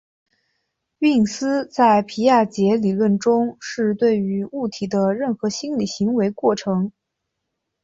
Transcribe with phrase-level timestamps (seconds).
[0.97, 6.91] 运思在皮亚杰理论中是对于物体的任何心理行为过程。